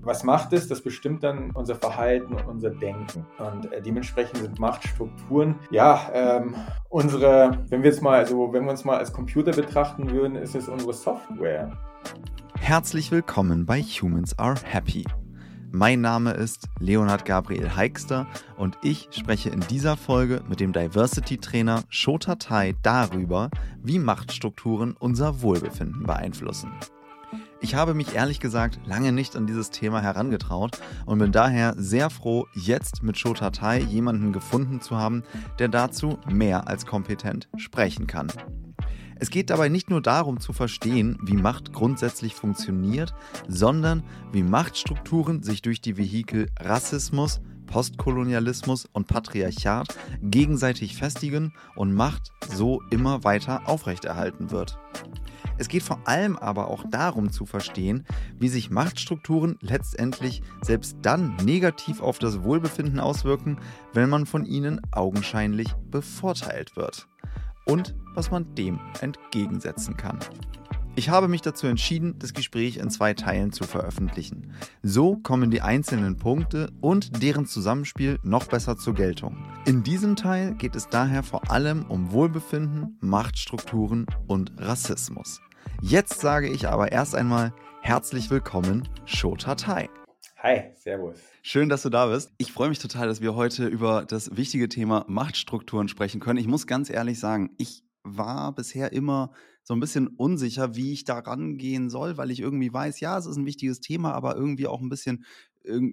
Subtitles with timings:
[0.00, 3.26] Was Macht ist, das bestimmt dann unser Verhalten und unser Denken.
[3.38, 6.54] Und äh, dementsprechend sind Machtstrukturen, ja, ähm,
[6.88, 10.54] unsere, wenn wir jetzt mal, also wenn wir uns mal als Computer betrachten würden, ist
[10.54, 11.76] es unsere Software.
[12.58, 15.04] Herzlich willkommen bei Humans Are Happy.
[15.70, 18.26] Mein Name ist Leonhard Gabriel Heikster
[18.56, 23.50] und ich spreche in dieser Folge mit dem Diversity-Trainer Shota Tai darüber,
[23.82, 26.70] wie Machtstrukturen unser Wohlbefinden beeinflussen.
[27.60, 32.08] Ich habe mich ehrlich gesagt lange nicht an dieses Thema herangetraut und bin daher sehr
[32.08, 35.24] froh, jetzt mit Shota Tai jemanden gefunden zu haben,
[35.58, 38.28] der dazu mehr als kompetent sprechen kann.
[39.16, 43.12] Es geht dabei nicht nur darum zu verstehen, wie Macht grundsätzlich funktioniert,
[43.48, 49.88] sondern wie Machtstrukturen sich durch die Vehikel Rassismus, Postkolonialismus und Patriarchat
[50.22, 54.78] gegenseitig festigen und Macht so immer weiter aufrechterhalten wird.
[55.58, 58.06] Es geht vor allem aber auch darum zu verstehen,
[58.38, 63.58] wie sich Machtstrukturen letztendlich selbst dann negativ auf das Wohlbefinden auswirken,
[63.92, 67.08] wenn man von ihnen augenscheinlich bevorteilt wird.
[67.66, 70.18] Und was man dem entgegensetzen kann.
[70.98, 74.52] Ich habe mich dazu entschieden, das Gespräch in zwei Teilen zu veröffentlichen.
[74.82, 79.36] So kommen die einzelnen Punkte und deren Zusammenspiel noch besser zur Geltung.
[79.64, 85.40] In diesem Teil geht es daher vor allem um Wohlbefinden, Machtstrukturen und Rassismus.
[85.80, 89.88] Jetzt sage ich aber erst einmal herzlich willkommen, Shota Tai.
[90.38, 91.18] Hi, Servus.
[91.42, 92.32] Schön, dass du da bist.
[92.36, 96.40] Ich freue mich total, dass wir heute über das wichtige Thema Machtstrukturen sprechen können.
[96.40, 101.04] Ich muss ganz ehrlich sagen, ich war bisher immer so ein bisschen unsicher, wie ich
[101.04, 104.66] da rangehen soll, weil ich irgendwie weiß, ja, es ist ein wichtiges Thema, aber irgendwie
[104.66, 105.24] auch ein bisschen,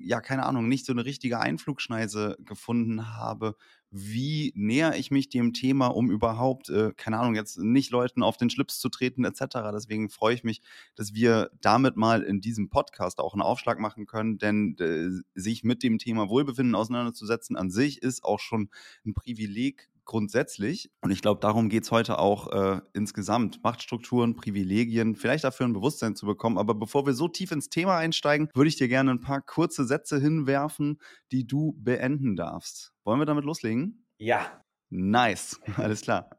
[0.02, 3.56] ja, keine Ahnung, nicht so eine richtige Einflugschneise gefunden habe,
[3.92, 8.36] wie näher ich mich dem Thema, um überhaupt, äh, keine Ahnung, jetzt nicht Leuten auf
[8.36, 9.46] den Schlips zu treten etc.
[9.74, 10.62] Deswegen freue ich mich,
[10.96, 15.64] dass wir damit mal in diesem Podcast auch einen Aufschlag machen können, denn äh, sich
[15.64, 18.70] mit dem Thema Wohlbefinden auseinanderzusetzen an sich ist auch schon
[19.06, 20.90] ein Privileg grundsätzlich.
[21.02, 23.64] Und ich glaube, darum geht es heute auch äh, insgesamt.
[23.64, 26.58] Machtstrukturen, Privilegien, vielleicht dafür ein Bewusstsein zu bekommen.
[26.58, 29.86] Aber bevor wir so tief ins Thema einsteigen, würde ich dir gerne ein paar kurze
[29.86, 31.00] Sätze hinwerfen,
[31.32, 32.94] die du beenden darfst.
[33.04, 34.06] Wollen wir damit loslegen?
[34.18, 34.62] Ja.
[34.90, 36.30] Nice, alles klar.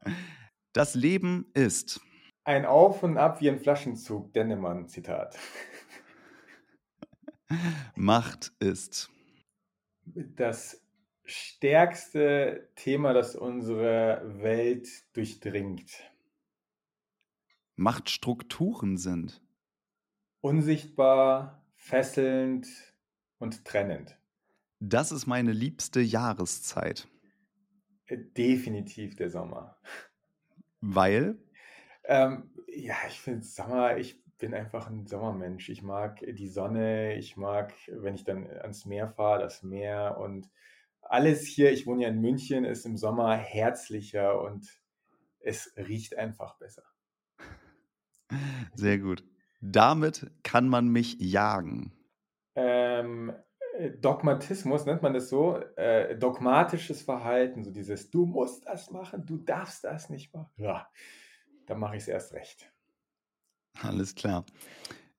[0.73, 2.01] Das Leben ist.
[2.45, 5.37] Ein Auf und Ab wie ein Flaschenzug, Dennemann, Zitat.
[7.97, 9.11] Macht ist.
[10.15, 10.86] Das
[11.27, 15.93] stärkste Thema, das unsere Welt durchdringt.
[17.77, 19.43] Machtstrukturen sind.
[20.41, 22.67] Unsichtbar, fesselnd
[23.39, 24.17] und trennend.
[24.81, 27.09] Das ist meine liebste Jahreszeit.
[28.09, 29.77] Definitiv der Sommer.
[30.81, 31.39] Weil?
[32.05, 35.69] Ähm, ja, ich finde Sommer, ich bin einfach ein Sommermensch.
[35.69, 40.49] Ich mag die Sonne, ich mag, wenn ich dann ans Meer fahre, das Meer und
[41.11, 44.69] alles hier, ich wohne ja in München, ist im Sommer herzlicher und
[45.41, 46.83] es riecht einfach besser.
[48.75, 49.25] Sehr gut.
[49.61, 51.93] Damit kann man mich jagen.
[52.55, 53.33] Ähm,
[53.79, 59.25] äh, Dogmatismus nennt man das so, äh, dogmatisches Verhalten, so dieses, du musst das machen,
[59.27, 60.51] du darfst das nicht machen.
[60.57, 60.89] Ja,
[61.67, 62.73] dann mache ich es erst recht.
[63.83, 64.45] Alles klar.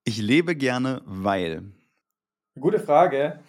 [0.03, 1.71] Ich lebe gerne, weil.
[2.59, 3.43] Gute Frage,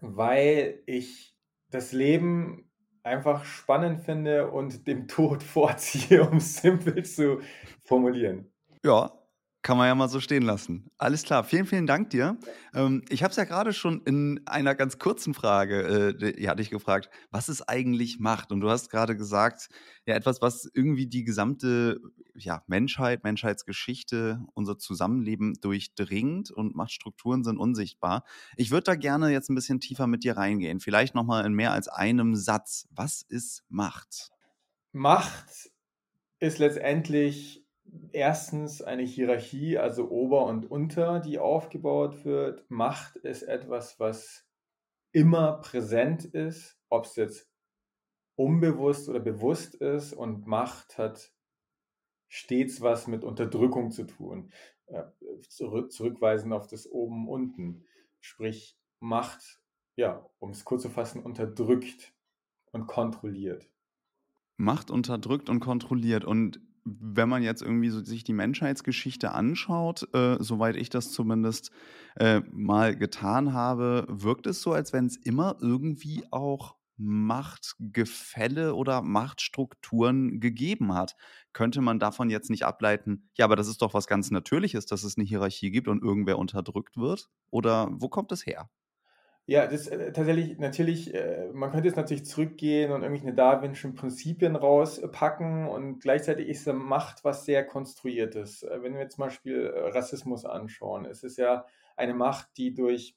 [0.00, 1.35] weil ich
[1.70, 2.70] das Leben
[3.02, 7.40] einfach spannend finde und dem Tod vorziehe, um es simpel zu
[7.84, 8.52] formulieren.
[8.84, 9.12] Ja,
[9.66, 10.92] kann man ja mal so stehen lassen.
[10.96, 12.38] Alles klar, vielen, vielen Dank dir.
[12.72, 16.62] Ähm, ich habe es ja gerade schon in einer ganz kurzen Frage, äh, die hatte
[16.62, 18.52] ich gefragt, was ist eigentlich Macht?
[18.52, 19.68] Und du hast gerade gesagt,
[20.06, 21.98] ja, etwas, was irgendwie die gesamte
[22.36, 28.22] ja, Menschheit, Menschheitsgeschichte, unser Zusammenleben durchdringt und Machtstrukturen sind unsichtbar.
[28.56, 30.78] Ich würde da gerne jetzt ein bisschen tiefer mit dir reingehen.
[30.78, 32.86] Vielleicht nochmal in mehr als einem Satz.
[32.92, 34.30] Was ist Macht?
[34.92, 35.72] Macht
[36.38, 37.65] ist letztendlich
[38.12, 42.70] erstens eine Hierarchie, also Ober und Unter, die aufgebaut wird.
[42.70, 44.46] Macht ist etwas, was
[45.12, 47.50] immer präsent ist, ob es jetzt
[48.36, 50.12] unbewusst oder bewusst ist.
[50.12, 51.32] Und Macht hat
[52.28, 54.52] stets was mit Unterdrückung zu tun.
[55.48, 57.84] Zurück, zurückweisen auf das Oben-Unten.
[58.20, 59.60] Sprich, Macht,
[59.96, 62.14] ja, um es kurz zu fassen, unterdrückt
[62.72, 63.70] und kontrolliert.
[64.56, 66.24] Macht unterdrückt und kontrolliert.
[66.24, 71.72] Und wenn man jetzt irgendwie so sich die Menschheitsgeschichte anschaut, äh, soweit ich das zumindest
[72.14, 79.02] äh, mal getan habe, wirkt es so, als wenn es immer irgendwie auch Machtgefälle oder
[79.02, 81.16] Machtstrukturen gegeben hat.
[81.52, 85.04] Könnte man davon jetzt nicht ableiten, ja, aber das ist doch was ganz Natürliches, dass
[85.04, 87.28] es eine Hierarchie gibt und irgendwer unterdrückt wird?
[87.50, 88.70] Oder wo kommt es her?
[89.48, 94.56] Ja, das äh, tatsächlich, natürlich, äh, man könnte jetzt natürlich zurückgehen und irgendwelche darwinschen Prinzipien
[94.56, 98.64] rauspacken und gleichzeitig ist Macht was sehr Konstruiertes.
[98.64, 101.64] Äh, wenn wir jetzt zum Beispiel äh, Rassismus anschauen, es ist ja
[101.96, 103.16] eine Macht, die durch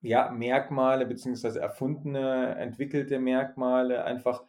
[0.00, 4.42] ja, Merkmale beziehungsweise erfundene, entwickelte Merkmale einfach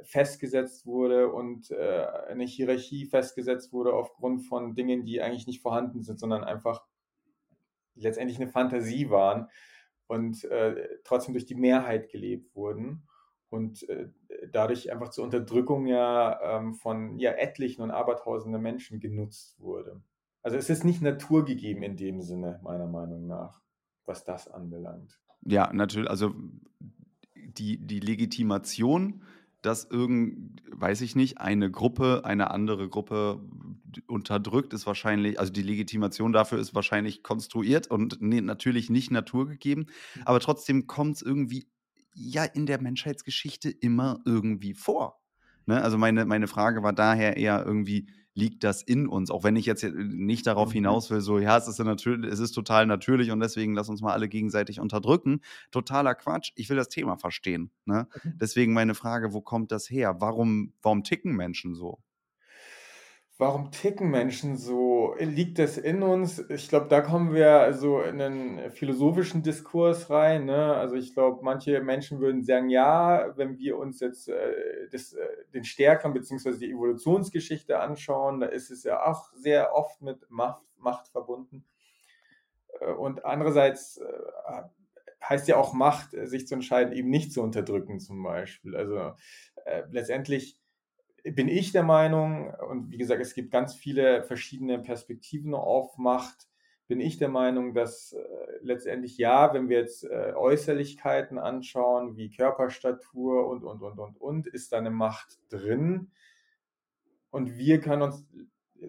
[0.00, 6.02] festgesetzt wurde und äh, eine Hierarchie festgesetzt wurde aufgrund von Dingen, die eigentlich nicht vorhanden
[6.02, 6.84] sind, sondern einfach
[7.96, 9.48] letztendlich eine Fantasie waren
[10.08, 13.04] und äh, trotzdem durch die Mehrheit gelebt wurden
[13.50, 14.08] und äh,
[14.50, 20.02] dadurch einfach zur Unterdrückung ja ähm, von ja, etlichen und abertausenden Menschen genutzt wurde.
[20.42, 23.60] Also es ist nicht naturgegeben in dem Sinne, meiner Meinung nach,
[24.04, 25.20] was das anbelangt.
[25.42, 26.34] Ja, natürlich, also
[27.34, 29.22] die, die Legitimation
[29.62, 33.40] dass irgend, weiß ich nicht, eine Gruppe eine andere Gruppe
[34.06, 39.86] unterdrückt, ist wahrscheinlich, also die Legitimation dafür ist wahrscheinlich konstruiert und nee, natürlich nicht naturgegeben,
[40.14, 40.22] mhm.
[40.24, 41.66] aber trotzdem kommt es irgendwie
[42.14, 45.20] ja in der Menschheitsgeschichte immer irgendwie vor.
[45.66, 45.82] Ne?
[45.82, 49.30] Also meine, meine Frage war daher eher irgendwie, liegt das in uns?
[49.30, 50.74] Auch wenn ich jetzt nicht darauf mhm.
[50.74, 54.00] hinaus will, so, ja, es ist, natürlich, es ist total natürlich und deswegen lass uns
[54.00, 55.40] mal alle gegenseitig unterdrücken.
[55.70, 56.52] Totaler Quatsch.
[56.54, 57.70] Ich will das Thema verstehen.
[57.84, 58.06] Ne?
[58.14, 58.32] Okay.
[58.40, 60.20] Deswegen meine Frage, wo kommt das her?
[60.20, 61.98] Warum, warum ticken Menschen so?
[63.40, 65.14] Warum ticken Menschen so?
[65.20, 66.40] Liegt das in uns?
[66.50, 70.46] Ich glaube, da kommen wir so in einen philosophischen Diskurs rein.
[70.46, 70.74] Ne?
[70.74, 75.24] Also ich glaube, manche Menschen würden sagen, ja, wenn wir uns jetzt äh, das, äh,
[75.54, 76.58] den Stärkeren bzw.
[76.58, 81.64] die Evolutionsgeschichte anschauen, da ist es ja auch sehr oft mit Macht, Macht verbunden.
[82.80, 84.62] Äh, und andererseits äh,
[85.22, 88.74] heißt ja auch Macht, sich zu entscheiden, eben nicht zu unterdrücken zum Beispiel.
[88.74, 89.14] Also
[89.64, 90.58] äh, letztendlich
[91.22, 96.48] bin ich der Meinung, und wie gesagt, es gibt ganz viele verschiedene Perspektiven auf Macht,
[96.88, 98.24] bin ich der Meinung, dass äh,
[98.62, 104.46] letztendlich ja, wenn wir jetzt äh, Äußerlichkeiten anschauen, wie Körperstatur und, und, und, und, und,
[104.46, 106.10] ist da eine Macht drin.
[107.30, 108.26] Und wir können uns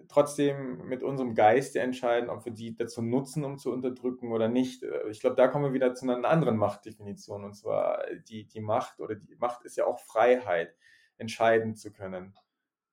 [0.08, 4.82] trotzdem mit unserem Geist entscheiden, ob wir die dazu nutzen, um zu unterdrücken oder nicht.
[4.82, 7.44] Äh, ich glaube, da kommen wir wieder zu einer anderen Machtdefinition.
[7.44, 10.74] Und zwar die, die Macht oder die Macht ist ja auch Freiheit
[11.20, 12.34] entscheiden zu können,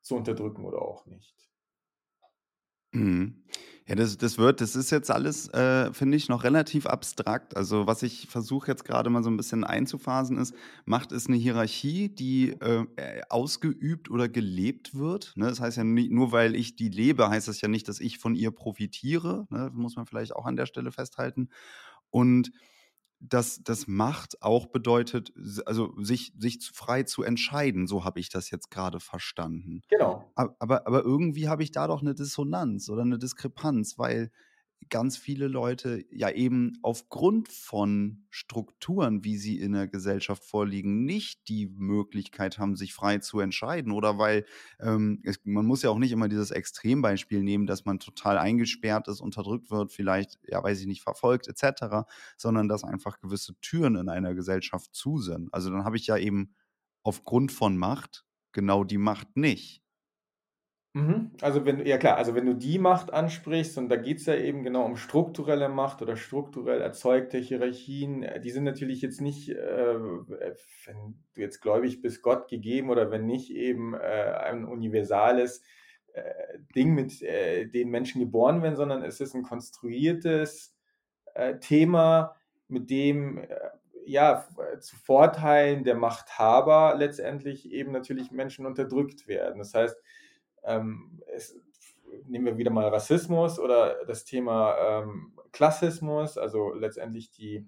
[0.02, 1.36] zu unterdrücken oder auch nicht.
[2.92, 3.44] Mhm.
[3.88, 7.56] Ja, das, das wird, das ist jetzt alles, äh, finde ich, noch relativ abstrakt.
[7.56, 10.54] Also, was ich versuche jetzt gerade mal so ein bisschen einzuphasen ist,
[10.84, 12.86] Macht ist eine Hierarchie, die äh,
[13.30, 15.32] ausgeübt oder gelebt wird.
[15.38, 15.48] Ne?
[15.48, 18.18] Das heißt ja nicht, nur weil ich die lebe, heißt das ja nicht, dass ich
[18.18, 19.48] von ihr profitiere.
[19.50, 19.72] Ne?
[19.74, 21.50] Muss man vielleicht auch an der Stelle festhalten.
[22.10, 22.52] Und
[23.20, 25.34] dass das Macht auch bedeutet,
[25.66, 27.88] also sich, sich frei zu entscheiden.
[27.88, 29.82] So habe ich das jetzt gerade verstanden.
[29.90, 30.32] Genau.
[30.36, 34.32] Aber, aber irgendwie habe ich da doch eine Dissonanz oder eine Diskrepanz, weil
[34.90, 41.48] ganz viele Leute ja eben aufgrund von Strukturen, wie sie in der Gesellschaft vorliegen, nicht
[41.50, 43.92] die Möglichkeit haben, sich frei zu entscheiden.
[43.92, 44.46] Oder weil
[44.80, 49.08] ähm, es, man muss ja auch nicht immer dieses Extrembeispiel nehmen, dass man total eingesperrt
[49.08, 52.08] ist, unterdrückt wird, vielleicht, ja, weiß ich nicht, verfolgt etc.,
[52.38, 55.54] sondern dass einfach gewisse Türen in einer Gesellschaft zu sind.
[55.54, 56.56] Also dann habe ich ja eben
[57.04, 59.82] aufgrund von Macht genau die Macht nicht.
[60.98, 61.30] Mhm.
[61.42, 64.34] Also wenn ja klar, also wenn du die Macht ansprichst, und da geht es ja
[64.34, 69.50] eben genau um strukturelle Macht oder strukturell erzeugte Hierarchien, äh, die sind natürlich jetzt nicht,
[69.50, 75.62] äh, wenn du jetzt gläubig bist, Gott gegeben oder wenn nicht eben äh, ein universales
[76.14, 76.24] äh,
[76.76, 80.76] Ding, mit äh, dem Menschen geboren werden, sondern es ist ein konstruiertes
[81.36, 82.36] äh, Thema,
[82.70, 83.46] mit dem
[84.08, 84.48] ja,
[84.80, 89.60] zu Vorteilen der Machthaber letztendlich eben natürlich Menschen unterdrückt werden.
[89.60, 89.98] Das heißt,
[90.68, 91.56] ähm, es,
[92.28, 97.68] nehmen wir wieder mal Rassismus oder das Thema ähm, Klassismus, also letztendlich die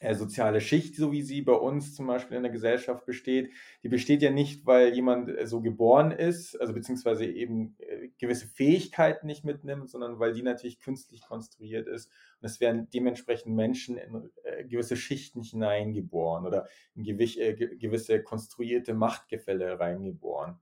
[0.00, 3.50] äh, soziale Schicht, so wie sie bei uns zum Beispiel in der Gesellschaft besteht,
[3.82, 8.46] die besteht ja nicht, weil jemand äh, so geboren ist, also beziehungsweise eben äh, gewisse
[8.46, 12.10] Fähigkeiten nicht mitnimmt, sondern weil die natürlich künstlich konstruiert ist.
[12.40, 18.92] Und es werden dementsprechend Menschen in äh, gewisse Schichten hineingeboren oder in äh, gewisse konstruierte
[18.92, 20.58] Machtgefälle reingeboren.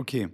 [0.00, 0.28] Okay,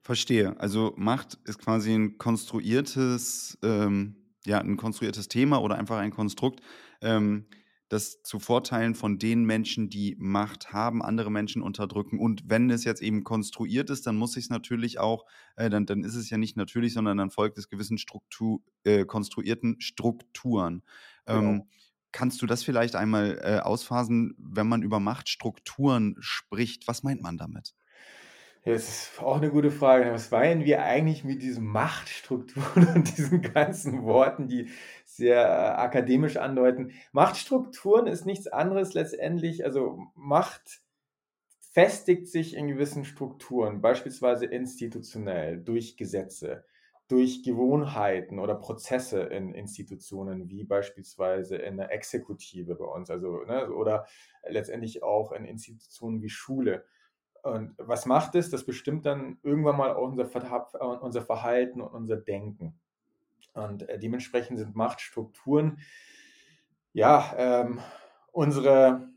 [0.00, 0.58] verstehe.
[0.58, 4.16] Also Macht ist quasi ein konstruiertes, ähm,
[4.46, 6.60] ja, ein konstruiertes Thema oder einfach ein Konstrukt,
[7.02, 7.46] ähm,
[7.90, 12.18] das zu Vorteilen von den Menschen, die Macht haben, andere Menschen unterdrücken.
[12.18, 15.26] Und wenn es jetzt eben konstruiert ist, dann muss ich es natürlich auch,
[15.56, 19.04] äh, dann, dann ist es ja nicht natürlich, sondern dann folgt es gewissen Struktur, äh,
[19.04, 20.82] konstruierten Strukturen.
[21.26, 21.66] Ähm, genau.
[22.12, 26.88] Kannst du das vielleicht einmal äh, ausphasen, wenn man über Machtstrukturen spricht?
[26.88, 27.74] Was meint man damit?
[28.64, 30.12] Das ist auch eine gute Frage.
[30.12, 34.70] Was meinen wir eigentlich mit diesen Machtstrukturen und diesen ganzen Worten, die
[35.04, 36.92] sehr äh, akademisch andeuten?
[37.10, 40.80] Machtstrukturen ist nichts anderes letztendlich, also Macht
[41.72, 46.64] festigt sich in gewissen Strukturen, beispielsweise institutionell, durch Gesetze,
[47.08, 53.72] durch Gewohnheiten oder Prozesse in Institutionen, wie beispielsweise in der Exekutive bei uns, also ne,
[53.72, 54.06] oder
[54.46, 56.84] letztendlich auch in Institutionen wie Schule.
[57.42, 58.50] Und was macht es?
[58.50, 62.78] Das bestimmt dann irgendwann mal auch unser, Verhalten und unser Denken.
[63.54, 65.80] Und äh, dementsprechend sind Machtstrukturen,
[66.92, 67.80] ja, ähm,
[68.30, 69.08] unsere,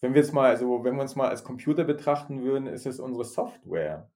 [0.00, 3.00] wenn wir jetzt mal, also wenn wir uns mal als Computer betrachten würden, ist es
[3.00, 4.10] unsere Software,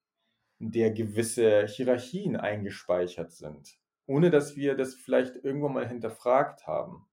[0.58, 7.06] in der gewisse Hierarchien eingespeichert sind, ohne dass wir das vielleicht irgendwann mal hinterfragt haben.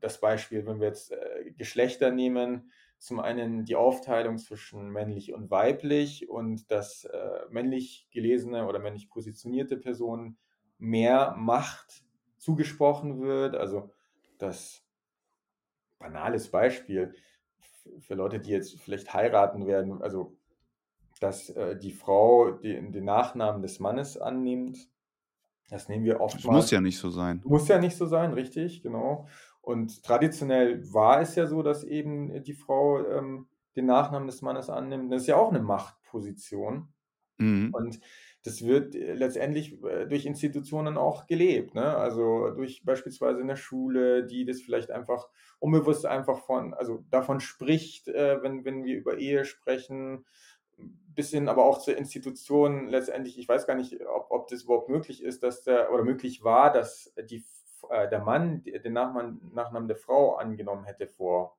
[0.00, 2.72] Das Beispiel, wenn wir jetzt äh, Geschlechter nehmen,
[3.04, 9.10] zum einen die Aufteilung zwischen männlich und weiblich und dass äh, männlich gelesene oder männlich
[9.10, 10.38] positionierte Personen
[10.78, 12.02] mehr Macht
[12.38, 13.56] zugesprochen wird.
[13.56, 13.90] Also
[14.38, 14.82] das
[15.98, 17.12] banales Beispiel
[17.98, 20.38] für Leute, die jetzt vielleicht heiraten werden, also
[21.20, 24.78] dass äh, die Frau den, den Nachnamen des Mannes annimmt.
[25.68, 26.36] Das nehmen wir oft.
[26.36, 27.42] Das muss ja nicht so sein.
[27.44, 29.28] Muss ja nicht so sein, richtig, genau.
[29.64, 34.68] Und traditionell war es ja so, dass eben die Frau ähm, den Nachnamen des Mannes
[34.68, 35.10] annimmt.
[35.10, 36.88] Das ist ja auch eine Machtposition.
[37.38, 37.70] Mhm.
[37.72, 38.00] Und
[38.44, 41.74] das wird äh, letztendlich äh, durch Institutionen auch gelebt.
[41.74, 41.96] Ne?
[41.96, 45.28] Also durch beispielsweise eine Schule, die das vielleicht einfach
[45.58, 50.26] unbewusst einfach von, also davon spricht, äh, wenn, wenn wir über Ehe sprechen,
[50.76, 54.88] bis hin aber auch zur Institution letztendlich, ich weiß gar nicht, ob, ob das überhaupt
[54.88, 57.44] möglich ist, dass der, oder möglich war, dass die
[57.90, 61.56] äh, der Mann den Nachnamen, Nachnamen der Frau angenommen hätte vor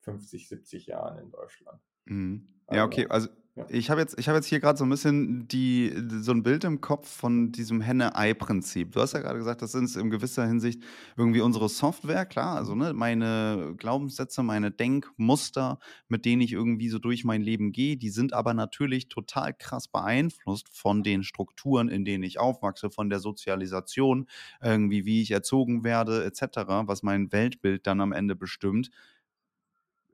[0.00, 1.80] 50, 70 Jahren in Deutschland.
[2.04, 2.48] Mhm.
[2.70, 3.06] Ja, okay.
[3.08, 3.28] Also
[3.68, 6.80] ich habe jetzt, hab jetzt hier gerade so ein bisschen die, so ein Bild im
[6.80, 8.92] Kopf von diesem Henne-Ei-Prinzip.
[8.92, 10.82] Du hast ja gerade gesagt, das sind in gewisser Hinsicht
[11.16, 16.98] irgendwie unsere Software, klar, also ne, meine Glaubenssätze, meine Denkmuster, mit denen ich irgendwie so
[16.98, 22.04] durch mein Leben gehe, die sind aber natürlich total krass beeinflusst von den Strukturen, in
[22.04, 24.26] denen ich aufwachse, von der Sozialisation,
[24.62, 26.42] irgendwie wie ich erzogen werde, etc.,
[26.86, 28.90] was mein Weltbild dann am Ende bestimmt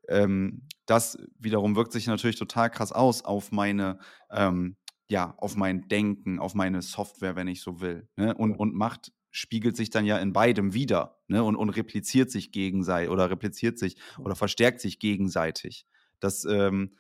[0.09, 3.99] ähm, das wiederum wirkt sich natürlich total krass aus auf meine,
[4.31, 4.77] ähm,
[5.09, 8.09] ja, auf mein Denken, auf meine Software, wenn ich so will.
[8.17, 8.35] Ne?
[8.35, 11.43] Und, und Macht spiegelt sich dann ja in beidem wieder ne?
[11.43, 15.87] und, und repliziert sich gegenseitig oder repliziert sich oder verstärkt sich gegenseitig.
[16.21, 16.97] Das ähm,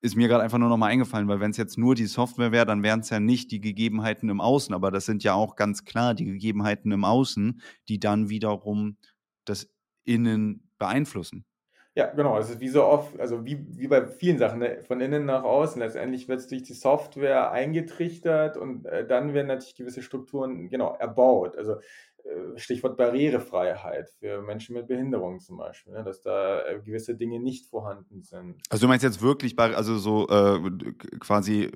[0.00, 2.66] ist mir gerade einfach nur nochmal eingefallen, weil wenn es jetzt nur die Software wäre,
[2.66, 5.84] dann wären es ja nicht die Gegebenheiten im Außen, aber das sind ja auch ganz
[5.84, 8.96] klar die Gegebenheiten im Außen, die dann wiederum
[9.44, 9.68] das
[10.04, 11.44] Innen beeinflussen.
[11.98, 12.38] Ja, genau.
[12.38, 14.82] Es ist wie so oft, also wie, wie bei vielen Sachen, ne?
[14.86, 15.80] von innen nach außen.
[15.82, 20.94] Letztendlich wird es durch die Software eingetrichtert und äh, dann werden natürlich gewisse Strukturen genau
[20.94, 21.56] erbaut.
[21.58, 21.80] Also
[22.56, 27.66] Stichwort Barrierefreiheit für Menschen mit Behinderung zum Beispiel, ne, dass da äh, gewisse Dinge nicht
[27.66, 28.56] vorhanden sind.
[28.68, 30.60] Also du meinst jetzt wirklich, also so äh,
[31.20, 31.70] quasi,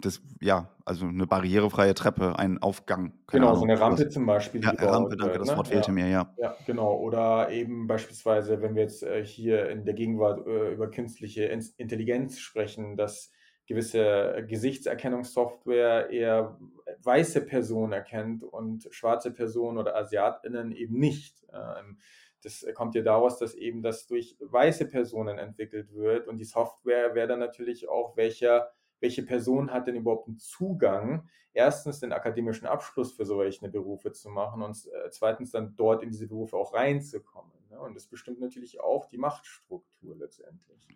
[0.00, 3.12] das, ja, also eine barrierefreie Treppe, ein Aufgang.
[3.28, 4.12] Genau, Ahnung, so eine Rampe was.
[4.12, 4.62] zum Beispiel.
[4.62, 5.56] Ja, Rampe, danke, das ne?
[5.56, 6.34] Wort fehlte ja, mir, ja.
[6.38, 6.96] Ja, genau.
[6.96, 12.38] Oder eben beispielsweise, wenn wir jetzt äh, hier in der Gegenwart äh, über künstliche Intelligenz
[12.38, 13.30] sprechen, dass
[13.70, 16.58] gewisse Gesichtserkennungssoftware eher
[17.04, 21.46] weiße Personen erkennt und schwarze Personen oder AsiatInnen eben nicht.
[21.52, 21.98] Ähm,
[22.42, 27.14] das kommt ja daraus, dass eben das durch weiße Personen entwickelt wird und die Software
[27.14, 32.66] wäre dann natürlich auch, welcher, welche Person hat denn überhaupt einen Zugang, erstens den akademischen
[32.66, 36.74] Abschluss für solche Berufe zu machen und äh, zweitens dann dort in diese Berufe auch
[36.74, 37.52] reinzukommen.
[37.70, 37.78] Ne?
[37.78, 40.88] Und das bestimmt natürlich auch die Machtstruktur letztendlich.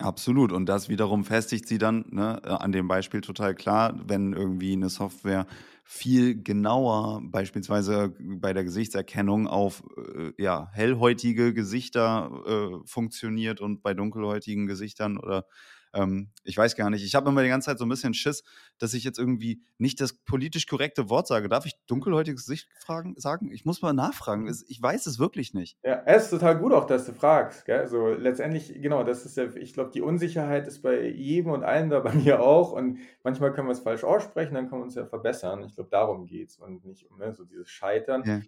[0.00, 0.52] Absolut.
[0.52, 4.72] Und das wiederum festigt sie dann ne, äh, an dem Beispiel total klar, wenn irgendwie
[4.72, 5.46] eine Software
[5.84, 9.82] viel genauer beispielsweise bei der Gesichtserkennung auf
[10.14, 15.46] äh, ja, hellhäutige Gesichter äh, funktioniert und bei dunkelhäutigen Gesichtern oder
[15.94, 17.04] ähm, ich weiß gar nicht.
[17.04, 18.42] Ich habe immer die ganze Zeit so ein bisschen Schiss,
[18.78, 21.48] dass ich jetzt irgendwie nicht das politisch korrekte Wort sage.
[21.48, 23.50] Darf ich dunkelhäutiges Gesicht fragen, sagen?
[23.52, 24.52] Ich muss mal nachfragen.
[24.68, 25.78] Ich weiß es wirklich nicht.
[25.82, 27.64] Ja, es ist total gut auch, dass du fragst.
[27.64, 27.80] Gell?
[27.80, 31.90] Also letztendlich, genau, das ist ja, ich glaube, die Unsicherheit ist bei jedem und allen
[31.90, 32.72] da, bei mir auch.
[32.72, 35.64] Und manchmal können wir es falsch aussprechen, dann können wir uns ja verbessern.
[35.64, 38.22] Ich glaube, darum geht es und nicht um ne, so dieses Scheitern.
[38.24, 38.40] Ja.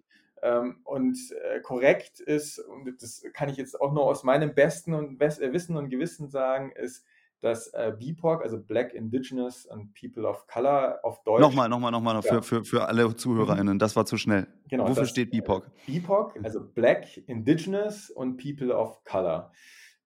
[0.43, 4.93] Ähm, und äh, korrekt ist, und das kann ich jetzt auch nur aus meinem besten
[4.93, 7.05] und Best Wissen und Gewissen sagen, ist,
[7.41, 11.41] dass äh, BIPOC, also Black Indigenous and People of Color auf Deutsch.
[11.41, 12.21] Nochmal, nochmal, nochmal, ja.
[12.21, 14.47] für, für, für alle ZuhörerInnen, das war zu schnell.
[14.69, 15.69] Genau, Wofür das, steht BIPOC?
[15.87, 19.51] BIPOC, also Black Indigenous und People of Color.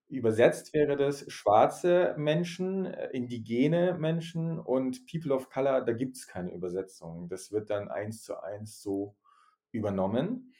[0.07, 6.27] Übersetzt wäre das schwarze Menschen, äh, indigene Menschen und People of Color, da gibt es
[6.27, 7.27] keine Übersetzung.
[7.27, 9.15] Das wird dann eins zu eins so
[9.71, 10.53] übernommen.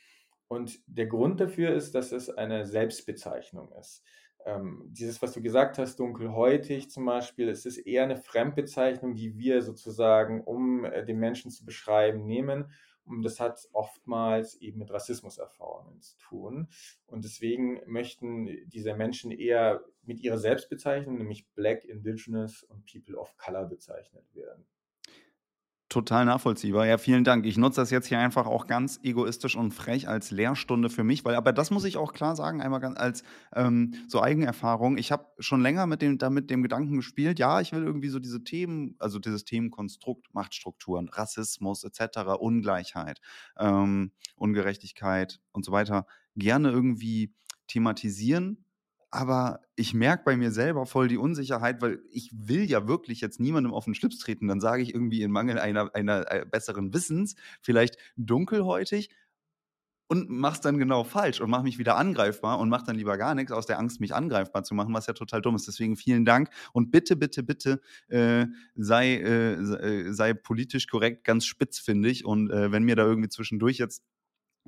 [0.48, 4.04] Und der Grund dafür ist, dass es eine Selbstbezeichnung ist.
[4.46, 9.38] Ähm, dieses, was du gesagt hast, dunkelhäutig zum Beispiel, es ist eher eine Fremdbezeichnung, die
[9.38, 12.72] wir sozusagen, um äh, den Menschen zu beschreiben, nehmen.
[13.06, 16.68] Und das hat oftmals eben mit Rassismuserfahrungen zu tun.
[17.08, 23.36] Und deswegen möchten diese Menschen eher mit ihrer Selbstbezeichnung, nämlich Black, Indigenous und People of
[23.38, 24.66] Color bezeichnet werden.
[25.96, 26.86] Total nachvollziehbar.
[26.86, 27.46] Ja, vielen Dank.
[27.46, 31.24] Ich nutze das jetzt hier einfach auch ganz egoistisch und frech als Lehrstunde für mich,
[31.24, 33.24] weil, aber das muss ich auch klar sagen, einmal ganz als
[33.56, 34.98] ähm, so Eigenerfahrung.
[34.98, 38.20] Ich habe schon länger mit dem, damit dem Gedanken gespielt, ja, ich will irgendwie so
[38.20, 43.22] diese Themen, also dieses Themenkonstrukt, Machtstrukturen, Rassismus etc., Ungleichheit,
[43.58, 47.34] ähm, Ungerechtigkeit und so weiter gerne irgendwie
[47.68, 48.66] thematisieren
[49.16, 53.40] aber ich merke bei mir selber voll die Unsicherheit, weil ich will ja wirklich jetzt
[53.40, 54.50] niemandem auf den Schlips treten.
[54.50, 59.10] Dann sage ich irgendwie in Mangel einer, einer äh, besseren Wissens, vielleicht dunkelhäutig
[60.08, 63.36] und mach's dann genau falsch und mach mich wieder angreifbar und mach dann lieber gar
[63.36, 65.68] nichts aus der Angst, mich angreifbar zu machen, was ja total dumm ist.
[65.68, 71.46] Deswegen vielen Dank und bitte, bitte, bitte äh, sei, äh, äh sei politisch korrekt, ganz
[71.46, 74.04] spitzfindig und äh, wenn mir da irgendwie zwischendurch jetzt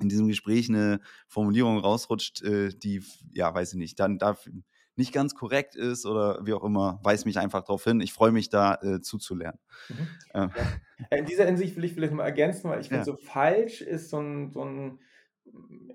[0.00, 3.02] in diesem Gespräch eine Formulierung rausrutscht, äh, die,
[3.32, 4.48] ja, weiß ich nicht, dann darf
[4.96, 8.00] nicht ganz korrekt ist oder wie auch immer, weist mich einfach darauf hin.
[8.00, 9.58] Ich freue mich da äh, zuzulernen.
[9.88, 10.08] Mhm.
[10.34, 10.50] Ähm.
[11.10, 11.16] Ja.
[11.16, 13.04] In dieser Hinsicht will ich vielleicht mal ergänzen, weil ich finde, ja.
[13.04, 14.98] so falsch ist so ein, so ein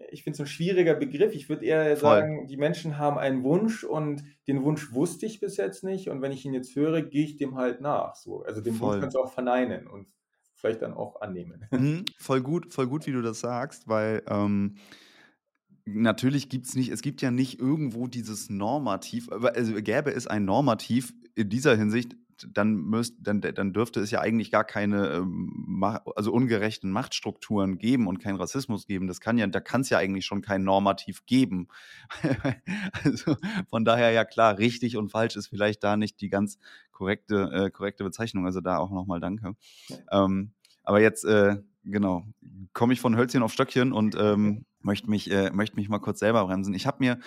[0.10, 1.33] ich finde es ein schwieriger Begriff.
[1.33, 2.10] Ich würde eher Voll.
[2.10, 6.10] sagen, die Menschen haben einen Wunsch und den Wunsch wusste ich bis jetzt nicht.
[6.10, 8.15] Und wenn ich ihn jetzt höre, gehe ich dem halt nach.
[8.15, 8.43] So.
[8.43, 8.93] Also den Voll.
[8.93, 9.88] Wunsch kannst du auch verneinen.
[9.88, 10.07] Und
[10.63, 11.67] vielleicht dann auch annehmen.
[11.72, 14.75] Mhm, voll gut, voll gut, wie du das sagst, weil ähm,
[15.86, 20.46] natürlich gibt es nicht, es gibt ja nicht irgendwo dieses Normativ, also gäbe es ein
[20.46, 22.15] Normativ in dieser Hinsicht,
[22.50, 25.84] dann, müsst, dann, dann dürfte es ja eigentlich gar keine ähm,
[26.16, 29.08] also ungerechten Machtstrukturen geben und keinen Rassismus geben.
[29.08, 31.68] Das kann ja, da kann es ja eigentlich schon kein Normativ geben.
[33.04, 33.36] also
[33.69, 36.58] von daher ja klar, richtig und falsch ist vielleicht da nicht die ganz
[36.91, 38.46] korrekte, äh, korrekte Bezeichnung.
[38.46, 39.56] Also da auch nochmal danke.
[40.12, 40.52] Ähm,
[40.84, 42.26] aber jetzt, äh, genau,
[42.74, 46.19] komme ich von Hölzchen auf Stöckchen und ähm, möchte mich, äh, möchte mich mal kurz
[46.19, 46.74] selber bremsen.
[46.74, 47.19] Ich habe mir.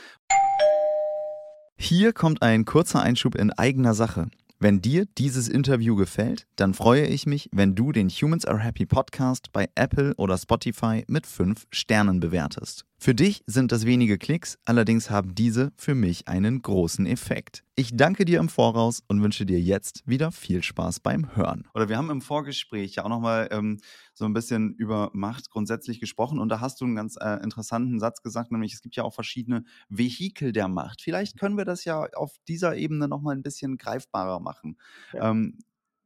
[1.78, 4.28] Hier kommt ein kurzer Einschub in eigener Sache.
[4.58, 8.86] Wenn dir dieses Interview gefällt, dann freue ich mich, wenn du den Humans Are Happy
[8.86, 12.86] Podcast bei Apple oder Spotify mit 5 Sternen bewertest.
[12.98, 17.62] Für dich sind das wenige Klicks, allerdings haben diese für mich einen großen Effekt.
[17.74, 21.68] Ich danke dir im Voraus und wünsche dir jetzt wieder viel Spaß beim Hören.
[21.74, 23.78] Oder wir haben im Vorgespräch ja auch nochmal ähm,
[24.14, 28.00] so ein bisschen über Macht grundsätzlich gesprochen und da hast du einen ganz äh, interessanten
[28.00, 31.02] Satz gesagt, nämlich es gibt ja auch verschiedene Vehikel der Macht.
[31.02, 34.78] Vielleicht können wir das ja auf dieser Ebene nochmal ein bisschen greifbarer machen.
[35.12, 35.30] Ja.
[35.30, 35.58] Ähm,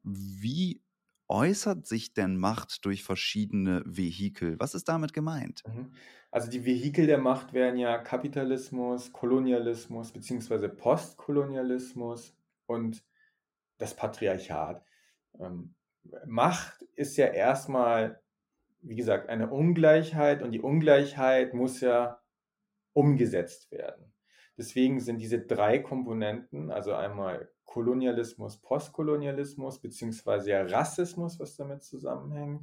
[0.03, 0.83] wie
[1.31, 4.59] äußert sich denn Macht durch verschiedene Vehikel?
[4.59, 5.63] Was ist damit gemeint?
[5.67, 5.93] Mhm.
[6.33, 10.69] Also die Vehikel der Macht wären ja Kapitalismus, Kolonialismus bzw.
[10.69, 13.05] Postkolonialismus und
[13.79, 14.85] das Patriarchat.
[15.39, 15.75] Ähm,
[16.27, 18.21] Macht ist ja erstmal,
[18.81, 22.21] wie gesagt, eine Ungleichheit und die Ungleichheit muss ja
[22.93, 24.13] umgesetzt werden.
[24.57, 32.63] Deswegen sind diese drei Komponenten, also einmal Kolonialismus, Postkolonialismus, beziehungsweise ja Rassismus, was damit zusammenhängt.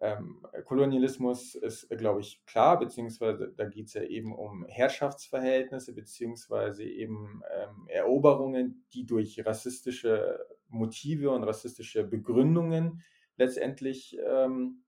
[0.00, 6.82] Ähm, Kolonialismus ist, glaube ich, klar, beziehungsweise da geht es ja eben um Herrschaftsverhältnisse, beziehungsweise
[6.82, 13.04] eben ähm, Eroberungen, die durch rassistische Motive und rassistische Begründungen
[13.36, 14.82] letztendlich ähm,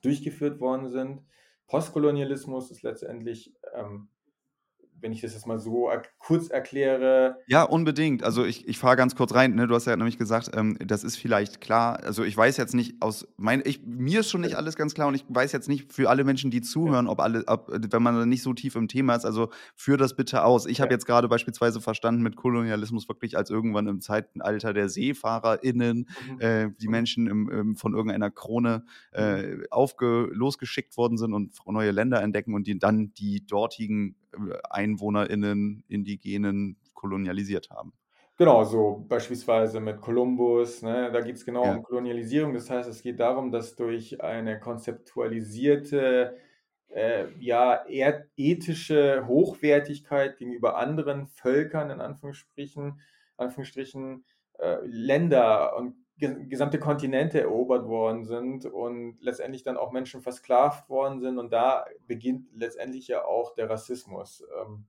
[0.00, 1.22] durchgeführt worden sind.
[1.66, 4.08] Postkolonialismus ist letztendlich ähm,
[5.00, 7.38] wenn ich das jetzt mal so kurz erkläre.
[7.46, 8.22] Ja, unbedingt.
[8.22, 9.54] Also ich, ich fahre ganz kurz rein.
[9.54, 9.66] Ne?
[9.66, 12.00] Du hast ja nämlich gesagt, ähm, das ist vielleicht klar.
[12.02, 15.08] Also ich weiß jetzt nicht aus mein, ich, mir ist schon nicht alles ganz klar
[15.08, 18.28] und ich weiß jetzt nicht für alle Menschen, die zuhören, ob alle, ob, wenn man
[18.28, 20.66] nicht so tief im Thema ist, also führ das bitte aus.
[20.66, 26.08] Ich habe jetzt gerade beispielsweise verstanden mit Kolonialismus wirklich als irgendwann im Zeitalter der SeefahrerInnen
[26.30, 26.40] mhm.
[26.40, 26.90] äh, die mhm.
[26.90, 29.64] Menschen im, im, von irgendeiner Krone äh, mhm.
[29.70, 34.16] aufge, losgeschickt worden sind und neue Länder entdecken und die dann die dortigen
[34.70, 37.92] EinwohnerInnen, Indigenen kolonialisiert haben.
[38.36, 41.74] Genau, so beispielsweise mit Kolumbus, ne, da geht es genau ja.
[41.74, 42.54] um Kolonialisierung.
[42.54, 46.38] Das heißt, es geht darum, dass durch eine konzeptualisierte,
[46.88, 53.00] äh, ja, ethische Hochwertigkeit gegenüber anderen Völkern, in Anführungsstrichen,
[53.36, 54.24] Anführungsstrichen,
[54.58, 61.20] äh, Länder und gesamte Kontinente erobert worden sind und letztendlich dann auch Menschen versklavt worden
[61.20, 61.38] sind.
[61.38, 64.44] Und da beginnt letztendlich ja auch der Rassismus.
[64.60, 64.86] Ähm,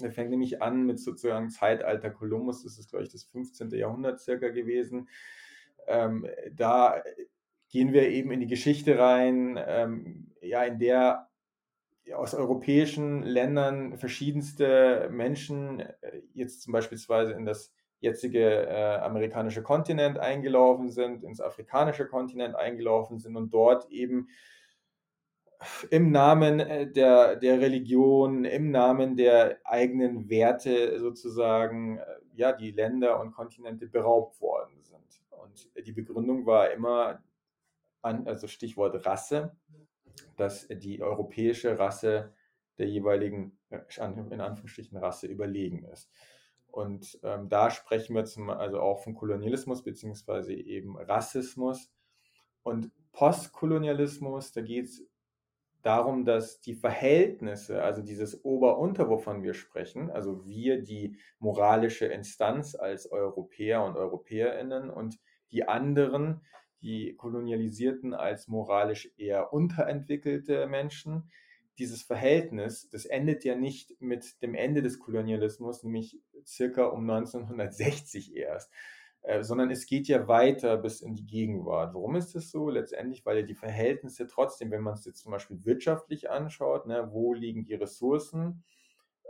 [0.00, 3.70] der fängt nämlich an mit sozusagen Zeitalter Kolumbus, das ist, glaube ich, das 15.
[3.70, 5.08] Jahrhundert circa gewesen.
[5.86, 7.02] Ähm, da
[7.70, 11.28] gehen wir eben in die Geschichte rein, ähm, ja, in der
[12.14, 16.98] aus europäischen Ländern verschiedenste Menschen äh, jetzt zum Beispiel
[17.36, 17.72] in das
[18.06, 24.28] jetzige äh, amerikanische Kontinent eingelaufen sind, ins afrikanische Kontinent eingelaufen sind und dort eben
[25.90, 32.70] im Namen äh, der, der Religion, im Namen der eigenen Werte sozusagen, äh, ja, die
[32.70, 35.22] Länder und Kontinente beraubt worden sind.
[35.30, 37.22] Und die Begründung war immer,
[38.02, 39.56] an, also Stichwort Rasse,
[40.36, 42.34] dass die europäische Rasse
[42.78, 43.78] der jeweiligen, äh,
[44.30, 46.10] in Anführungsstrichen, Rasse überlegen ist.
[46.76, 51.90] Und ähm, da sprechen wir zum, also auch von Kolonialismus beziehungsweise eben Rassismus.
[52.62, 55.02] Und Postkolonialismus, da geht es
[55.80, 62.74] darum, dass die Verhältnisse, also dieses Ober-Unter, wovon wir sprechen, also wir, die moralische Instanz
[62.74, 65.18] als Europäer und Europäerinnen und
[65.52, 66.42] die anderen,
[66.82, 71.30] die Kolonialisierten als moralisch eher unterentwickelte Menschen,
[71.78, 78.36] dieses Verhältnis, das endet ja nicht mit dem Ende des Kolonialismus, nämlich circa um 1960
[78.36, 78.72] erst,
[79.22, 81.94] äh, sondern es geht ja weiter bis in die Gegenwart.
[81.94, 82.70] Warum ist das so?
[82.70, 87.08] Letztendlich, weil ja die Verhältnisse trotzdem, wenn man es jetzt zum Beispiel wirtschaftlich anschaut, ne,
[87.10, 88.62] wo liegen die Ressourcen,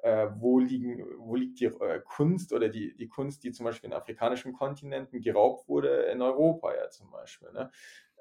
[0.03, 3.91] äh, wo, liegen, wo liegt die äh, Kunst oder die, die Kunst, die zum Beispiel
[3.91, 7.51] in afrikanischen Kontinenten geraubt wurde, in Europa ja zum Beispiel.
[7.53, 7.71] Ne?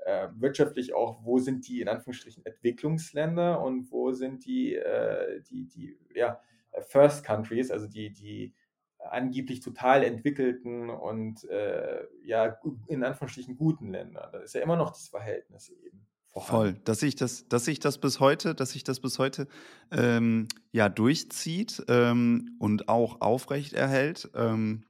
[0.05, 5.65] Äh, wirtschaftlich auch, wo sind die in Anführungsstrichen Entwicklungsländer und wo sind die, äh, die,
[5.65, 6.39] die ja,
[6.87, 8.53] First Countries, also die, die
[8.99, 14.29] angeblich total entwickelten und äh, ja, in Anführungsstrichen guten Länder.
[14.31, 16.05] Da ist ja immer noch das Verhältnis eben.
[16.31, 16.75] Vorhanden.
[16.75, 19.47] Voll, dass sich das, dass sich das bis heute, dass sich das bis heute
[19.91, 24.29] ähm, ja durchzieht ähm, und auch aufrecht erhält.
[24.35, 24.83] Ähm,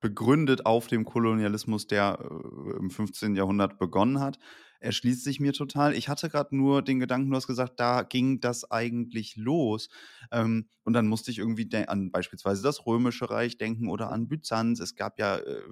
[0.00, 3.34] begründet auf dem Kolonialismus, der äh, im 15.
[3.34, 4.38] Jahrhundert begonnen hat,
[4.80, 5.94] erschließt sich mir total.
[5.94, 9.88] Ich hatte gerade nur den Gedanken, du hast gesagt, da ging das eigentlich los.
[10.30, 14.80] Ähm, und dann musste ich irgendwie an beispielsweise das Römische Reich denken oder an Byzanz.
[14.80, 15.62] Es gab ja äh,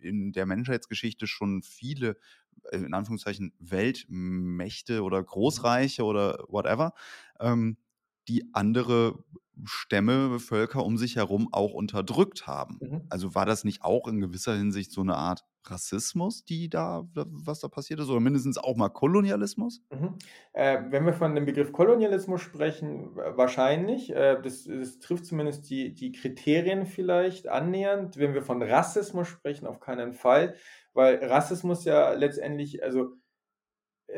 [0.00, 2.16] in der Menschheitsgeschichte schon viele,
[2.70, 5.22] äh, in Anführungszeichen, Weltmächte oder.
[5.22, 6.92] Großreiche oder whatever.
[7.40, 7.76] Ähm,
[8.28, 9.24] die andere
[9.64, 12.78] Stämme, Völker um sich herum auch unterdrückt haben.
[12.80, 13.02] Mhm.
[13.08, 17.60] Also war das nicht auch in gewisser Hinsicht so eine Art Rassismus, die da, was
[17.60, 19.82] da passiert ist, oder mindestens auch mal Kolonialismus?
[19.90, 20.18] Mhm.
[20.52, 24.14] Äh, wenn wir von dem Begriff Kolonialismus sprechen, wahrscheinlich.
[24.14, 28.16] Äh, das, das, trifft zumindest die, die Kriterien vielleicht annähernd.
[28.18, 30.54] Wenn wir von Rassismus sprechen, auf keinen Fall,
[30.92, 33.14] weil Rassismus ja letztendlich, also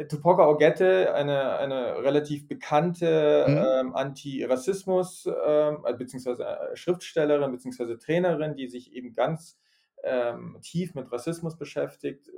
[0.09, 3.89] Tupoka Ogette, eine, eine relativ bekannte mhm.
[3.89, 9.59] ähm, Anti-Rassismus, ähm, äh, beziehungsweise äh, Schriftstellerin, beziehungsweise Trainerin, die sich eben ganz
[10.05, 12.31] ähm, tief mit Rassismus beschäftigt,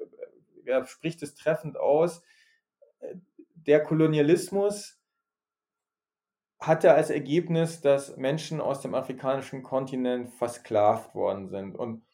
[0.64, 2.22] er spricht es treffend aus.
[3.54, 5.00] Der Kolonialismus
[6.60, 12.04] hatte als Ergebnis, dass Menschen aus dem afrikanischen Kontinent versklavt worden sind und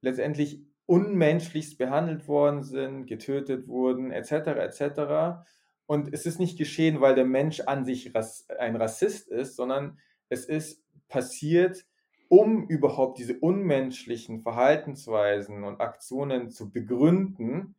[0.00, 4.32] letztendlich unmenschlichst behandelt worden sind, getötet wurden, etc.
[4.58, 5.46] etc.
[5.86, 8.12] Und es ist nicht geschehen, weil der Mensch an sich
[8.58, 10.00] ein Rassist ist, sondern
[10.30, 11.86] es ist passiert,
[12.28, 17.76] um überhaupt diese unmenschlichen Verhaltensweisen und Aktionen zu begründen.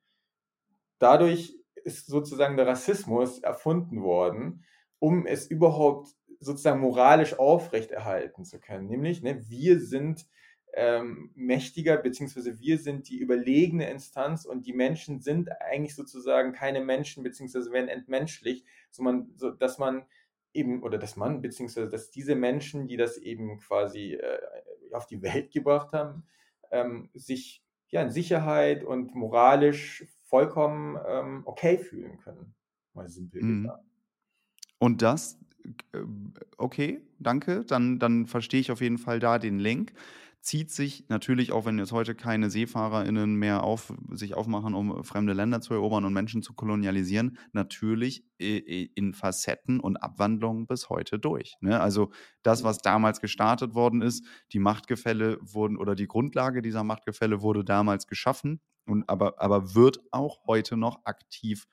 [0.98, 4.64] Dadurch ist sozusagen der Rassismus erfunden worden,
[5.00, 8.88] um es überhaupt sozusagen moralisch aufrechterhalten zu können.
[8.88, 10.26] Nämlich, ne, wir sind
[10.74, 16.82] ähm, mächtiger, beziehungsweise wir sind die überlegene Instanz und die Menschen sind eigentlich sozusagen keine
[16.82, 20.06] Menschen, beziehungsweise werden entmenschlicht, so man, so, dass man
[20.54, 24.40] eben, oder dass man, beziehungsweise dass diese Menschen, die das eben quasi äh,
[24.94, 26.24] auf die Welt gebracht haben,
[26.72, 32.54] ähm, sich ja in Sicherheit und moralisch vollkommen ähm, okay fühlen können.
[32.94, 33.64] Mal simpel mhm.
[33.64, 33.84] gesagt.
[34.80, 35.38] Und das,
[35.94, 36.00] äh,
[36.58, 39.94] okay, danke, dann, dann verstehe ich auf jeden Fall da den Link
[40.42, 45.34] zieht sich natürlich, auch wenn jetzt heute keine SeefahrerInnen mehr auf, sich aufmachen, um fremde
[45.34, 51.56] Länder zu erobern und Menschen zu kolonialisieren, natürlich in Facetten und Abwandlungen bis heute durch.
[51.62, 51.80] Ne?
[51.80, 57.42] Also das, was damals gestartet worden ist, die Machtgefälle wurden oder die Grundlage dieser Machtgefälle
[57.42, 61.68] wurde damals geschaffen und aber, aber wird auch heute noch aktiv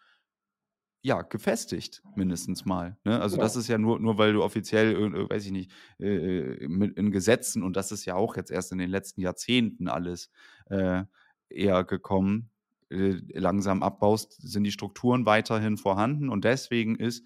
[1.03, 2.97] ja, gefestigt, mindestens mal.
[3.05, 3.21] Ne?
[3.21, 3.45] Also genau.
[3.45, 7.11] das ist ja nur, nur weil du offiziell, äh, weiß ich nicht, äh, mit, in
[7.11, 10.31] Gesetzen, und das ist ja auch jetzt erst in den letzten Jahrzehnten alles
[10.71, 11.05] äh,
[11.49, 12.51] eher gekommen,
[12.91, 16.29] äh, langsam abbaust, sind die Strukturen weiterhin vorhanden.
[16.29, 17.25] Und deswegen ist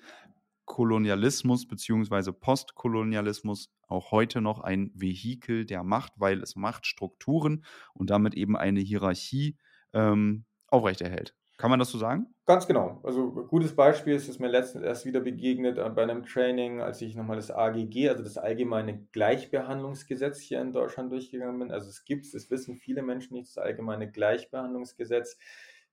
[0.64, 2.32] Kolonialismus bzw.
[2.32, 8.80] Postkolonialismus auch heute noch ein Vehikel der Macht, weil es Machtstrukturen und damit eben eine
[8.80, 9.56] Hierarchie
[9.92, 11.34] ähm, aufrechterhält.
[11.62, 12.26] Kann man das so sagen?
[12.44, 12.98] Ganz genau.
[13.04, 17.00] Also gutes Beispiel ist es mir letztens erst wieder begegnet äh, bei einem Training, als
[17.00, 21.70] ich nochmal das AGG, also das Allgemeine Gleichbehandlungsgesetz hier in Deutschland durchgegangen bin.
[21.70, 25.38] Also es gibt es, das wissen viele Menschen nicht, das Allgemeine Gleichbehandlungsgesetz.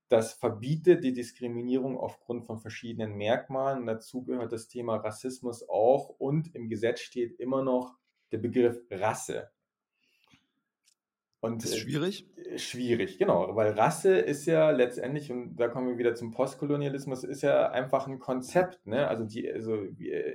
[0.08, 3.86] Das verbietet die Diskriminierung aufgrund von verschiedenen Merkmalen.
[3.86, 6.08] Dazu gehört das Thema Rassismus auch.
[6.18, 7.94] Und im Gesetz steht immer noch
[8.32, 9.52] der Begriff Rasse.
[11.40, 12.26] Und, ist schwierig?
[12.36, 17.24] Äh, schwierig, genau, weil Rasse ist ja letztendlich, und da kommen wir wieder zum Postkolonialismus,
[17.24, 18.86] ist ja einfach ein Konzept.
[18.86, 19.08] Ne?
[19.08, 19.74] Also, die, also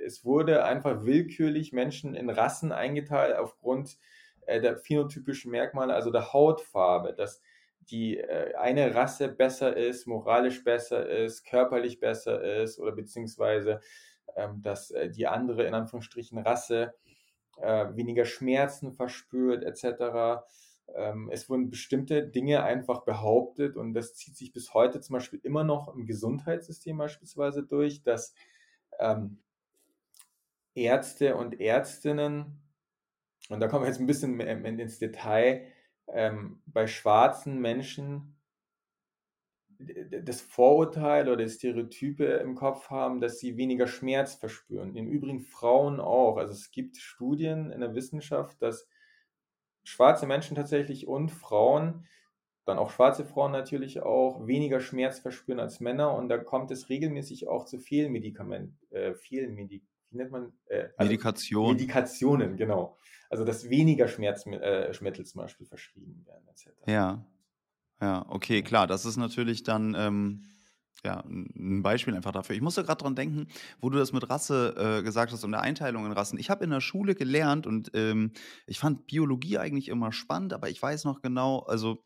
[0.03, 3.99] es wurde einfach willkürlich Menschen in Rassen eingeteilt aufgrund
[4.47, 7.41] äh, der phänotypischen Merkmale, also der Hautfarbe, dass
[7.81, 13.79] die äh, eine Rasse besser ist, moralisch besser ist, körperlich besser ist oder beziehungsweise
[14.35, 16.95] ähm, dass äh, die andere in Anführungsstrichen Rasse
[17.61, 20.41] äh, weniger Schmerzen verspürt etc
[21.31, 25.63] es wurden bestimmte Dinge einfach behauptet und das zieht sich bis heute zum Beispiel immer
[25.63, 28.33] noch im Gesundheitssystem beispielsweise durch, dass
[28.99, 29.39] ähm,
[30.73, 32.61] Ärzte und Ärztinnen,
[33.49, 35.67] und da kommen wir jetzt ein bisschen ins Detail,
[36.07, 38.35] ähm, bei schwarzen Menschen
[39.77, 44.95] das Vorurteil oder das Stereotype im Kopf haben, dass sie weniger Schmerz verspüren.
[44.95, 46.37] Im Übrigen Frauen auch.
[46.37, 48.87] Also es gibt Studien in der Wissenschaft, dass
[49.85, 52.05] schwarze Menschen tatsächlich und Frauen,
[52.65, 56.89] dann auch schwarze Frauen natürlich auch, weniger Schmerz verspüren als Männer und da kommt es
[56.89, 59.83] regelmäßig auch zu Fehlmedikamenten, äh, Fehlmedi
[60.15, 60.53] wie nennt man?
[60.67, 61.73] Äh, also Medikation.
[61.73, 62.97] Medikationen, genau.
[63.29, 66.69] Also dass weniger Schmerzmittel äh, zum Beispiel verschrieben werden, etc.
[66.87, 67.25] Ja.
[68.01, 70.43] Ja, okay, klar, das ist natürlich dann ähm,
[71.03, 72.55] ja, ein Beispiel einfach dafür.
[72.55, 73.47] Ich musste gerade dran denken,
[73.79, 76.39] wo du das mit Rasse äh, gesagt hast und der Einteilung in Rassen.
[76.39, 78.31] Ich habe in der Schule gelernt und ähm,
[78.65, 82.03] ich fand Biologie eigentlich immer spannend, aber ich weiß noch genau, also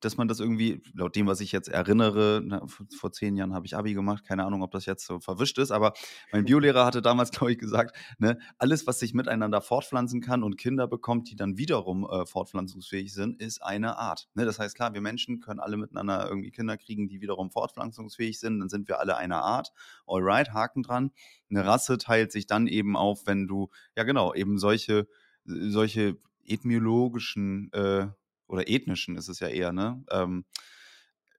[0.00, 3.66] dass man das irgendwie, laut dem, was ich jetzt erinnere, na, vor zehn Jahren habe
[3.66, 5.94] ich Abi gemacht, keine Ahnung, ob das jetzt so verwischt ist, aber
[6.32, 10.58] mein Biolehrer hatte damals, glaube ich, gesagt, ne, alles, was sich miteinander fortpflanzen kann und
[10.58, 14.28] Kinder bekommt, die dann wiederum äh, fortpflanzungsfähig sind, ist eine Art.
[14.34, 14.44] Ne?
[14.44, 18.60] Das heißt, klar, wir Menschen können alle miteinander irgendwie Kinder kriegen, die wiederum fortpflanzungsfähig sind,
[18.60, 19.72] dann sind wir alle eine Art.
[20.06, 21.10] Alright, Haken dran.
[21.50, 25.08] Eine Rasse teilt sich dann eben auf, wenn du, ja genau, eben solche,
[25.44, 28.08] solche ethnologischen äh,
[28.48, 30.04] oder ethnischen ist es ja eher, ne?
[30.10, 30.44] Ähm,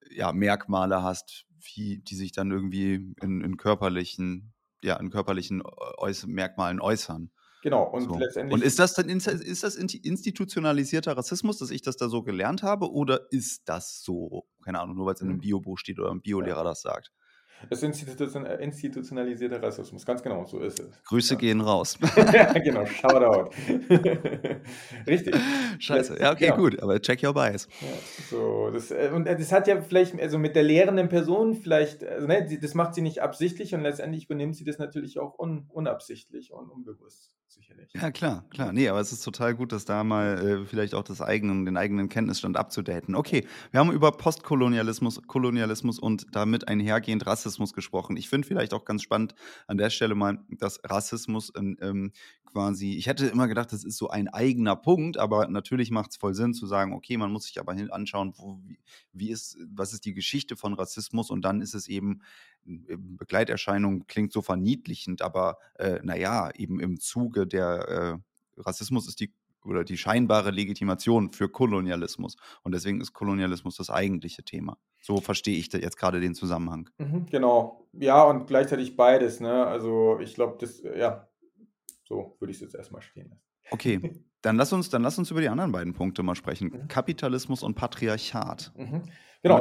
[0.10, 6.28] ja, Merkmale hast, wie, die sich dann irgendwie in, in körperlichen, ja, in körperlichen Äuß
[6.28, 7.32] Merkmalen äußern.
[7.64, 8.18] Genau, und so.
[8.18, 8.54] letztendlich.
[8.54, 12.92] Und ist das dann ist das institutionalisierter Rassismus, dass ich das da so gelernt habe,
[12.92, 14.48] oder ist das so?
[14.64, 15.42] Keine Ahnung, nur weil es in einem mhm.
[15.42, 16.64] Biobuch steht oder ein Biolehrer ja.
[16.64, 17.12] das sagt.
[17.70, 21.04] Es ist äh, institutionalisierter Rassismus, ganz genau, so ist es.
[21.06, 21.40] Grüße ja.
[21.40, 21.98] gehen raus.
[22.64, 23.50] genau, Shoutout.
[25.08, 25.36] Richtig.
[25.80, 26.58] Scheiße, ja, okay, genau.
[26.58, 27.68] gut, aber check your bias.
[27.82, 27.88] Ja,
[28.30, 32.04] so, das, äh, und äh, das hat ja vielleicht, also mit der lehrenden Person vielleicht,
[32.04, 35.68] also, ne, das macht sie nicht absichtlich und letztendlich übernimmt sie das natürlich auch un,
[35.70, 37.90] unabsichtlich und unbewusst sicherlich.
[37.94, 38.74] Ja, klar, klar.
[38.74, 41.78] Nee, aber es ist total gut, dass da mal äh, vielleicht auch das eigenen, den
[41.78, 43.16] eigenen Kenntnisstand abzudaten.
[43.16, 48.18] Okay, wir haben über Postkolonialismus Kolonialismus und damit einhergehend Rassismus gesprochen.
[48.18, 49.36] Ich finde vielleicht auch ganz spannend
[49.68, 52.12] an der Stelle mal, dass Rassismus in, ähm,
[52.48, 56.18] quasi, ich hätte immer gedacht, das ist so ein eigener Punkt, aber natürlich macht es
[56.18, 58.60] voll Sinn zu sagen, okay, man muss sich aber anschauen, wo,
[59.14, 62.22] wie, ist, was ist die Geschichte von Rassismus und dann ist es eben
[62.66, 68.20] Begleiterscheinung klingt so verniedlichend, aber äh, naja, eben im Zuge der
[68.58, 69.32] äh, Rassismus ist die
[69.68, 72.38] oder die scheinbare Legitimation für Kolonialismus.
[72.64, 74.78] Und deswegen ist Kolonialismus das eigentliche Thema.
[75.02, 76.90] So verstehe ich jetzt gerade den Zusammenhang.
[76.98, 77.88] Mhm, genau.
[77.94, 79.40] Ja, und gleichzeitig beides.
[79.40, 79.66] Ne?
[79.66, 81.28] Also ich glaube, das, ja,
[82.08, 83.44] so würde ich es jetzt erstmal stehen lassen.
[83.70, 84.00] Okay,
[84.42, 86.70] dann lass uns, dann lass uns über die anderen beiden Punkte mal sprechen.
[86.70, 86.88] Mhm.
[86.88, 88.72] Kapitalismus und Patriarchat.
[88.76, 89.04] Mhm.
[89.44, 89.60] Genau.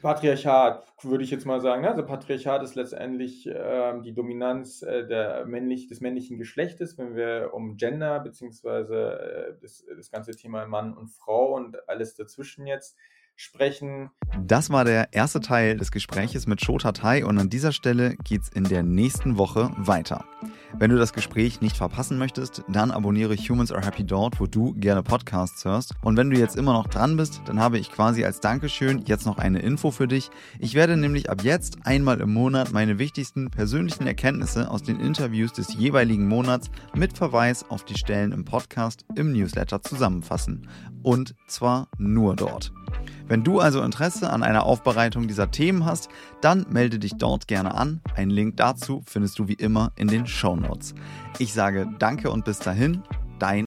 [0.00, 1.82] Patriarchat würde ich jetzt mal sagen.
[1.82, 1.90] Ne?
[1.90, 7.50] Also Patriarchat ist letztendlich äh, die Dominanz äh, der männlich, des männlichen Geschlechtes, wenn wir
[7.52, 12.96] um Gender beziehungsweise äh, das, das ganze Thema Mann und Frau und alles dazwischen jetzt
[13.36, 14.10] sprechen.
[14.40, 18.48] Das war der erste Teil des Gespräches mit Shota Tai und an dieser Stelle geht's
[18.48, 20.24] in der nächsten Woche weiter.
[20.78, 24.72] Wenn du das Gespräch nicht verpassen möchtest, dann abonniere Humans Are Happy dort, wo du
[24.74, 25.94] gerne Podcasts hörst.
[26.02, 29.26] Und wenn du jetzt immer noch dran bist, dann habe ich quasi als Dankeschön jetzt
[29.26, 30.30] noch eine Info für dich.
[30.58, 35.52] Ich werde nämlich ab jetzt einmal im Monat meine wichtigsten persönlichen Erkenntnisse aus den Interviews
[35.52, 40.68] des jeweiligen Monats mit Verweis auf die Stellen im Podcast im Newsletter zusammenfassen.
[41.02, 42.72] Und zwar nur dort.
[43.28, 46.08] Wenn du also Interesse an einer Aufbereitung dieser Themen hast,
[46.40, 48.00] dann melde dich dort gerne an.
[48.14, 50.94] Einen Link dazu findest du wie immer in den Show Notes.
[51.38, 53.02] Ich sage danke und bis dahin,
[53.38, 53.60] dein